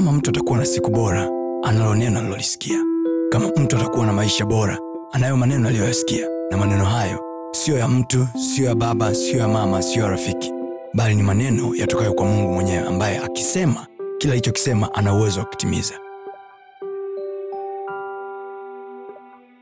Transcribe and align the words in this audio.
kama 0.00 0.12
mtu 0.12 0.30
atakuwa 0.30 0.58
na 0.58 0.64
siku 0.66 0.90
bora 0.90 1.28
analo 1.62 1.94
neno 1.94 2.18
alilolisikia 2.18 2.78
kama 3.32 3.48
mtu 3.48 3.76
atakuwa 3.76 4.06
na 4.06 4.12
maisha 4.12 4.44
bora 4.44 4.78
anayo 5.12 5.36
maneno 5.36 5.68
aliyoyasikia. 5.68 6.26
Na 6.50 6.56
maneno 6.56 6.84
hayo 6.84 7.20
siyo 7.52 7.78
ya 7.78 7.88
mtu 7.88 8.28
siyo 8.54 8.68
ya 8.68 8.74
baba 8.74 9.14
siyo 9.14 9.38
ya 9.38 9.48
mama 9.48 9.82
siyo 9.82 10.04
ya 10.04 10.10
rafiki. 10.10 10.52
Bali 10.94 11.14
ni 11.14 11.22
maneno 11.22 11.74
yatokayo 11.76 12.12
kwa 12.14 12.26
mungu 12.26 12.52
mwenyewe 12.52 12.88
ambaye 12.88 13.18
akisema 13.18 13.86
kila 14.18 14.32
alichokisema 14.32 14.94
ana 14.94 15.14
uwezo 15.14 15.40
wa 15.40 15.46
kutimiza. 15.46 15.94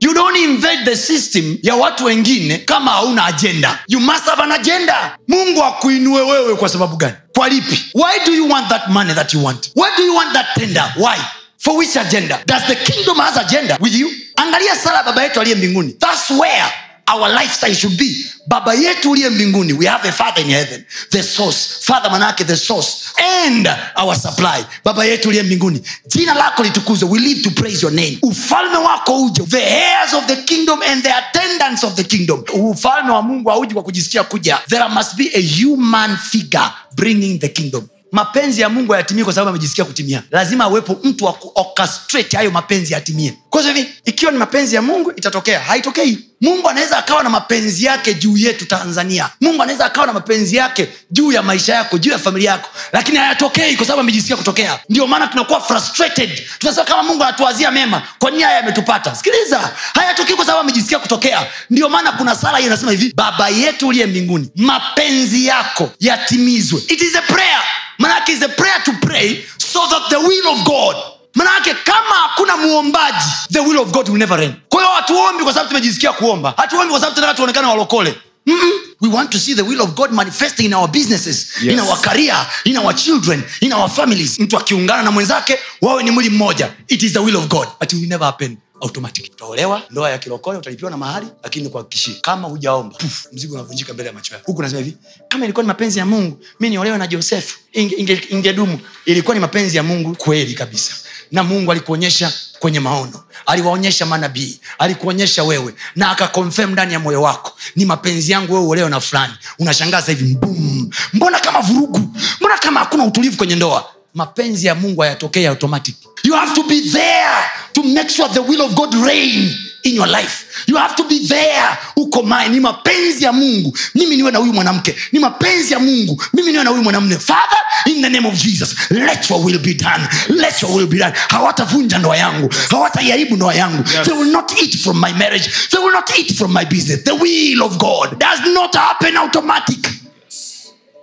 You 0.00 0.14
don't 0.14 0.36
invade 0.38 0.84
the 0.84 0.96
system 0.96 1.58
ya 1.62 1.74
watu 1.76 2.04
wengine 2.04 2.58
kama 2.58 2.90
hauna 2.90 3.24
ajenda. 3.26 3.78
you 3.88 4.00
must 4.00 4.24
have 4.24 4.42
an 4.42 4.52
agenda. 4.52 5.18
Mungu 5.28 5.64
akuinue 5.64 6.22
wewe 6.22 6.54
kwa 6.56 6.68
sababu 6.68 6.96
gani 6.96 7.14
kwa 7.36 7.48
lipi? 7.48 7.90
Why 7.94 8.18
do 8.24 8.32
you 8.32 8.48
want 8.48 8.68
that 8.68 8.88
money 8.88 9.12
that 9.14 9.34
you 9.34 9.40
want? 9.44 9.70
Why 9.74 9.90
do 9.96 10.02
you 10.02 10.14
want 10.14 10.32
that 10.32 10.46
tender? 10.56 10.84
Why? 10.96 11.16
For 11.58 11.76
which 11.78 11.96
agenda? 11.96 12.40
Does 12.46 12.66
the 12.66 12.74
kingdom 12.76 13.16
has 13.18 13.36
agenda 13.36 13.76
with 13.80 13.92
you? 13.94 14.08
Angalia 14.36 14.74
sala 14.76 15.02
baba 15.02 15.22
yetu 15.22 15.40
aliye 15.40 15.56
mbinguni. 15.56 15.92
Thats 15.92 16.30
where 16.30 16.72
our 17.08 17.28
lifestyle 17.28 17.74
should 17.74 17.96
be. 17.98 18.26
Baba 18.48 18.74
yetu 18.74 19.10
uliye 19.10 19.30
mbinguni 19.30 19.72
we 19.72 19.86
have 19.86 20.08
a 20.08 20.12
father 20.12 20.44
in 20.44 20.50
heaven. 20.50 20.84
The 21.10 21.22
source. 21.22 21.78
Father 21.80 22.10
manake 22.10 22.44
the 22.44 22.56
source. 22.56 23.12
And 23.18 23.68
our 23.96 24.16
supply. 24.16 24.64
Baba 24.84 25.04
yetu 25.04 25.28
uliye 25.28 25.42
mbinguni. 25.42 25.82
Jina 26.06 26.34
lako 26.34 26.62
litukuzwe. 26.62 27.08
We 27.08 27.18
live 27.18 27.42
to 27.42 27.50
praise 27.50 27.82
your 27.82 27.92
name. 27.94 28.18
Ufalme 28.22 28.76
wako 28.76 29.22
uje. 29.24 29.42
The 29.46 29.62
heirs 29.62 30.14
of 30.14 30.26
the 30.26 30.36
kingdom 30.36 30.80
and 30.82 31.02
the 31.02 31.12
attendants 31.16 31.84
of 31.84 31.94
the 31.94 32.04
kingdom. 32.04 32.44
Ufalme 32.54 33.12
wa 33.12 33.22
mungu 33.22 33.50
hauji 33.50 33.74
kwa 33.74 33.82
kujisikia 33.82 34.24
kuja. 34.24 34.58
There 34.68 34.88
must 34.88 35.16
be 35.16 35.30
a 35.34 35.40
human 35.62 36.16
figure 36.16 36.70
bringing 36.94 37.38
the 37.38 37.48
kingdom 37.48 37.88
mapenzi 38.12 38.60
ya 38.60 38.68
mungu 38.68 38.92
hayatimii 38.92 39.24
kwa 39.24 39.32
sababu 39.32 39.50
amejisikia 39.50 39.84
kutimia. 39.84 40.22
Lazima 40.30 40.64
awepo 40.64 41.00
mtu 41.02 41.24
wa 41.24 41.32
kuorchestrate 41.32 42.36
hayo 42.36 42.50
mapenzi 42.50 42.92
yatimie. 42.92 43.34
Hivi 43.76 43.88
ikiwa 44.04 44.32
ni 44.32 44.38
mapenzi 44.38 44.74
ya 44.74 44.82
mungu 44.82 45.12
itatokea. 45.16 45.60
Haitokei. 45.60 46.18
Mungu 46.40 46.68
anaweza 46.68 46.98
akawa 46.98 47.22
na 47.22 47.30
mapenzi 47.30 47.84
yake 47.84 48.14
juu 48.14 48.36
yetu 48.36 48.64
tanzania. 48.66 49.30
Mungu 49.40 49.62
anaweza 49.62 49.84
akawa 49.86 50.06
na 50.06 50.12
mapenzi 50.12 50.56
yake 50.56 50.88
juu 51.10 51.32
ya 51.32 51.42
maisha 51.42 51.74
yako 51.74 51.98
juu 51.98 52.10
ya 52.10 52.18
familia 52.18 52.50
yako. 52.50 52.68
Lakini 52.92 53.18
hayatokei 53.18 53.76
kwa 53.76 53.86
sababu 53.86 54.00
amejisikia 54.00 54.36
kutokea. 54.36 54.78
Ndio 54.88 55.06
maana 55.06 55.26
tunakuwa 55.26 55.60
frustrated. 55.60 56.42
Tunasema 56.58 56.84
kama 56.86 57.02
mungu 57.02 57.22
anatuwazia 57.24 57.70
mema 57.70 58.02
kwa 58.18 58.30
nini 58.30 58.42
haya 58.42 58.56
yametupata 58.56 59.14
sikiliza. 59.14 59.70
Hayatokei 59.94 60.36
kwa 60.36 60.44
sababu 60.44 60.60
amejisikia 60.60 60.98
kutokea. 60.98 61.46
Ndio 61.70 61.88
maana 61.88 62.12
kuna 62.12 62.34
sala 62.36 62.58
hii 62.58 62.66
inasema 62.66 62.90
hivi 62.90 63.12
baba 63.14 63.48
yetu 63.48 63.88
uliye 63.88 64.06
mbinguni 64.06 64.50
mapenzi 64.56 65.46
yako 65.46 65.90
yatimizwe. 66.00 66.80
It 66.88 67.02
is 67.02 67.16
a 67.16 67.22
prayer 67.22 67.62
manake 67.98 68.32
is 68.32 68.42
a 68.42 68.48
prayer 68.48 68.82
to 68.84 68.92
pray 69.00 69.44
so 69.72 69.80
that 69.90 70.02
the 70.08 70.16
will 70.16 70.46
of 70.48 70.62
god 70.64 70.96
manake 71.34 71.74
kama 71.84 72.14
hakuna 72.14 72.56
muombaji 72.56 73.24
the 73.52 73.60
will 73.60 73.78
of 73.78 73.90
god 73.90 74.08
will 74.08 74.18
never 74.18 74.40
end 74.42 74.54
kwa 74.68 74.80
hiyo 74.82 74.94
hatuombi 74.94 75.44
kwa 75.44 75.52
sababu 75.52 75.68
tumejisikia 75.68 76.12
kuomba. 76.12 76.54
Hatuombi 76.56 76.90
kwa 76.90 77.00
sababu 77.00 77.14
tunataka 77.14 77.36
tuonekane 77.36 77.66
walokole. 77.68 78.14
Mm-mm. 78.46 78.70
we 79.00 79.08
want 79.08 79.30
to 79.30 79.38
see 79.38 79.54
the 79.54 79.62
will 79.62 79.80
of 79.80 79.90
god 79.90 80.10
manifesting 80.12 80.64
in 80.66 80.74
our 80.74 80.88
businesses 80.88 81.46
yes. 81.62 81.72
in 81.72 81.80
our 81.80 82.00
career 82.00 82.46
in 82.64 82.76
our 82.78 82.94
children 82.94 83.42
in 83.60 83.72
our 83.72 83.88
families. 83.90 84.38
Mtu 84.40 84.56
akiungana 84.58 85.02
na 85.02 85.10
mwenzake 85.10 85.58
wawe 85.82 86.02
ni 86.02 86.10
mwili 86.10 86.30
mmoja. 86.30 86.72
It 86.88 87.02
is 87.02 87.12
the 87.12 87.18
will 87.18 87.36
of 87.36 87.46
god 87.46 87.68
but 87.80 87.92
it 87.92 87.98
will 88.00 88.08
never 88.08 88.26
happen 88.26 88.58
automatic 88.80 89.32
utaolewa 89.32 89.82
ndoa 89.90 90.10
ya 90.10 90.18
kirokole 90.18 90.58
utalipiwa 90.58 90.90
na 90.90 90.96
mahali 90.96 91.26
lakini 91.42 91.64
nikuhakikishie 91.64 92.14
kama 92.14 92.48
hujaomba 92.48 92.96
mzigo 93.32 93.54
unavunjika 93.54 93.94
mbele 93.94 94.06
ya 94.08 94.12
macho 94.12 94.34
yako. 94.34 94.46
Huku 94.46 94.62
nasema 94.62 94.78
hivi 94.82 94.96
kama 95.28 95.44
ilikuwa 95.44 95.62
ni 95.62 95.66
mapenzi 95.68 95.98
ya 95.98 96.06
mungu 96.06 96.38
mi 96.60 96.70
niolewe 96.70 96.98
na 96.98 97.06
josefu 97.06 97.58
ingedumu 97.72 98.72
inge, 98.72 98.74
inge 98.74 98.80
ilikuwa 99.04 99.34
ni 99.34 99.40
mapenzi 99.40 99.76
ya 99.76 99.82
mungu 99.82 100.14
kweli 100.14 100.54
kabisa. 100.54 100.94
Na 101.32 101.42
mungu 101.44 101.70
alikuonyesha 101.72 102.32
kwenye 102.58 102.80
maono. 102.80 103.22
Aliwaonyesha 103.46 104.06
manabii. 104.06 104.60
Alikuonyesha 104.78 105.44
wewe. 105.44 105.74
Na 105.96 106.10
akakonfirm 106.10 106.70
ndani 106.72 106.92
ya 106.92 106.98
moyo 106.98 107.22
wako 107.22 107.52
ni 107.76 107.84
mapenzi 107.84 108.32
yangu 108.32 108.52
wewe 108.54 108.64
uolewe 108.66 108.88
na 108.90 109.00
fulani. 109.00 109.32
Unashangaza 109.58 110.12
hivi 110.12 110.24
mbum. 110.34 110.90
Mbona 111.12 111.40
kama 111.40 111.60
vurugu? 111.60 112.00
Mbona 112.40 112.58
kama 112.58 112.80
hakuna 112.80 113.04
utulivu 113.04 113.36
kwenye 113.36 113.54
ndoa? 113.56 113.90
Mapenzi 114.14 114.66
ya 114.66 114.74
mungu 114.74 115.00
hayatokei 115.00 115.46
automatic. 115.46 115.96
You 116.24 116.34
have 116.34 116.54
to 116.54 116.62
be 116.62 116.80
there 116.80 117.44
to 117.76 117.82
make 117.82 118.08
sure 118.08 118.28
the 118.28 118.40
will 118.42 118.62
of 118.62 118.74
god 118.74 118.94
reign 118.94 119.54
in 119.84 119.94
your 119.94 120.06
life. 120.08 120.64
You 120.66 120.76
have 120.76 120.96
to 120.96 121.04
be 121.08 121.18
there. 121.28 121.78
Uko 121.96 122.22
mae 122.22 122.48
ni 122.48 122.60
mapenzi 122.60 123.24
ya 123.24 123.32
mungu. 123.32 123.76
Mimi 123.94 124.16
niwe 124.16 124.30
na 124.30 124.38
huyu 124.38 124.52
mwanamke. 124.52 124.96
Ni 125.12 125.18
mapenzi 125.18 125.72
ya 125.72 125.78
mungu. 125.78 126.22
Mimi 126.32 126.52
niwe 126.52 126.64
na 126.64 126.70
huyu 126.70 126.82
mwanamume. 126.82 127.18
Father 127.18 127.58
in 127.86 128.02
the 128.02 128.08
name 128.08 128.28
of 128.28 128.34
jesus 128.34 128.74
let 128.90 129.30
your 129.30 129.44
will 129.44 129.58
be 129.58 129.74
done. 129.74 130.08
Let 130.28 130.62
your 130.62 130.72
will 130.76 130.86
be 130.86 130.98
done. 130.98 131.12
Hawatavunja 131.28 131.98
ndoa 131.98 132.16
yangu. 132.16 132.54
Hawataiaibu 132.70 133.36
ndoa 133.36 133.54
yangu. 133.54 133.84
Yes. 133.94 134.06
they 134.06 134.14
will 134.14 134.32
not 134.32 134.52
eat 134.62 134.76
from 134.78 135.00
my 135.00 135.12
marriage. 135.12 135.50
They 135.70 135.80
will 135.80 135.92
not 135.92 136.10
eat 136.18 136.34
from 136.34 136.52
my 136.54 136.64
business. 136.64 137.04
The 137.04 137.12
will 137.14 137.62
of 137.62 137.76
god 137.78 138.18
does 138.18 138.40
not 138.54 138.74
happen 138.74 139.16
automatic. 139.16 139.88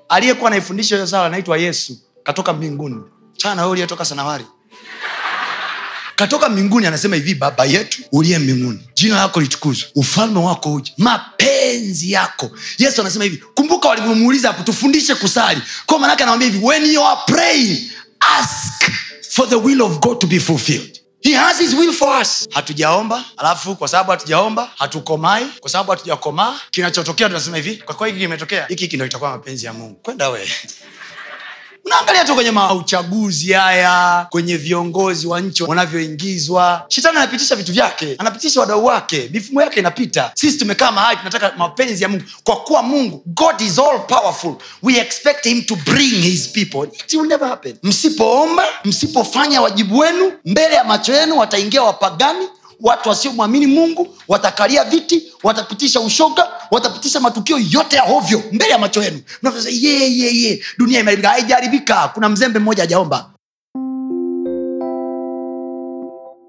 Aliyekuwa 0.09 0.47
anaifundisha 0.51 0.95
hiyo 0.95 1.07
sala 1.07 1.25
anaitwa 1.25 1.57
yesu. 1.57 1.97
Katoka 2.23 2.53
mbinguni. 2.53 3.01
Chana 3.37 3.67
uliyetoka 3.67 4.05
sanawari 4.05 4.45
katoka 6.23 6.49
mbinguni 6.49 6.87
anasema 6.87 7.15
hivi 7.15 7.35
baba 7.35 7.65
yetu 7.65 8.01
uliye 8.11 8.39
mbinguni 8.39 8.79
jina 8.95 9.15
lako 9.15 9.41
litukuzwe 9.41 9.89
ufalme 9.95 10.39
wako 10.39 10.73
uje 10.73 10.93
mapenzi 10.97 12.11
yako. 12.11 12.51
Yesu 12.77 13.01
anasema 13.01 13.23
hivi 13.23 13.37
kumbuka 13.55 13.89
walivyomuuliza 13.89 14.47
hapo 14.47 14.63
tufundishe 14.63 15.15
kusali. 15.15 15.61
Kwa 15.85 15.99
maanake 15.99 16.23
anawambia 16.23 16.47
hivi 16.49 16.65
when 16.65 16.85
you 16.93 17.05
are 17.07 17.21
praying 17.27 17.91
ask 18.19 18.91
for 19.29 19.49
the 19.49 19.55
will 19.55 19.81
of 19.81 19.99
god 19.99 20.19
to 20.19 20.27
be 20.27 20.39
fulfilled. 20.39 20.99
He 21.21 21.33
has 21.33 21.57
his 21.59 21.73
will 21.73 21.93
for 21.93 22.21
us. 22.21 22.47
Hatujaomba 22.51 23.25
alafu 23.37 23.75
kwa 23.75 23.87
sababu 23.87 24.11
hatujaomba 24.11 24.71
hatukomai 24.77 25.45
kwa 25.59 25.69
sababu 25.69 25.91
hatujakomaa 25.91 26.59
kinachotokea 26.71 27.27
tunasema 27.27 27.57
hivi 27.57 27.75
kwa 27.77 27.95
kuwa 27.95 28.07
hiki 28.07 28.19
kimetokea 28.19 28.65
hiki 28.65 28.83
hiki 28.83 28.95
itakuwa 28.95 29.31
mapenzi 29.31 29.65
ya 29.65 29.73
mungu. 29.73 29.95
Kwenda 29.95 30.29
wee 30.29 30.49
unaangalia 31.85 32.25
tu 32.25 32.35
kwenye 32.35 32.51
mauchaguzi 32.51 33.51
haya 33.53 34.27
kwenye 34.29 34.57
viongozi 34.57 35.27
wa 35.27 35.41
nchi 35.41 35.63
wanavyoingizwa. 35.63 36.85
Shetani 36.87 37.17
anapitisha 37.17 37.55
vitu 37.55 37.71
vyake 37.73 38.15
anapitisha 38.17 38.59
wadau 38.59 38.85
wake 38.85 39.29
mifumo 39.33 39.61
yake 39.61 39.79
inapita. 39.79 40.31
Sisi 40.35 40.57
tumekaa 40.57 40.91
mahali 40.91 41.17
tunataka 41.17 41.53
mapenzi 41.57 42.03
ya 42.03 42.09
mungu. 42.09 42.23
Kwa 42.43 42.55
kuwa 42.55 42.83
mungu 42.83 43.23
god 43.25 43.61
is 43.61 43.79
all 43.79 43.99
powerful. 44.07 44.55
We 44.83 44.97
expect 44.97 45.43
him 45.43 45.61
to 45.63 45.75
bring 45.75 46.09
his 46.21 46.47
people. 46.49 46.83
It 47.05 47.13
will 47.13 47.27
never 47.27 47.47
happen. 47.47 47.75
Msipoomba 47.83 48.63
msipofanya 48.85 49.61
wajibu 49.61 49.97
wenu 49.99 50.33
mbele 50.45 50.75
ya 50.75 50.83
macho 50.83 51.13
yenu 51.13 51.37
wataingia 51.37 51.83
wapagani 51.83 52.47
watu 52.81 53.09
wasiomwamini 53.09 53.67
mungu 53.67 54.07
watakalia 54.27 54.83
viti 54.83 55.23
watapitisha 55.43 55.99
ushoga 56.01 56.47
watapitisha 56.71 57.19
matukio 57.19 57.57
yote 57.71 57.95
ya 57.95 58.01
hovyo 58.01 58.43
mbele 58.51 58.71
ya 58.71 58.77
macho 58.77 59.03
yenu. 59.03 59.19
Ye 59.71 60.17
ye 60.17 60.41
ye 60.41 60.63
dunia 60.77 60.99
imeharibika. 60.99 61.29
Haijaharibika. 61.29 62.07
Kuna 62.13 62.29
mzembe 62.29 62.59
mmoja 62.59 62.83
hajaomba. 62.83 63.29